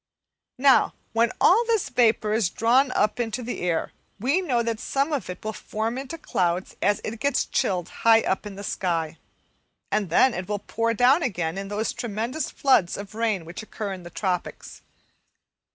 [0.57, 5.13] Now, when all this vapour is drawn up into the air, we know that some
[5.13, 9.17] of it will form into clouds as it gets chilled high up in the sky,
[9.91, 13.93] and then it will pour down again in those tremendous floods of rain which occur
[13.93, 14.81] in the tropics.